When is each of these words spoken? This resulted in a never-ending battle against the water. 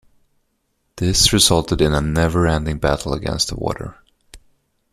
This 0.95 1.31
resulted 1.31 1.79
in 1.79 1.93
a 1.93 2.01
never-ending 2.01 2.79
battle 2.79 3.13
against 3.13 3.49
the 3.49 3.55
water. 3.55 3.99